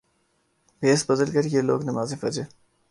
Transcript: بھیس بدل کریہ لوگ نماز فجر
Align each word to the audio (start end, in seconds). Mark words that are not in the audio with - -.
بھیس 0.81 1.05
بدل 1.09 1.31
کریہ 1.31 1.61
لوگ 1.61 1.83
نماز 1.83 2.13
فجر 2.21 2.43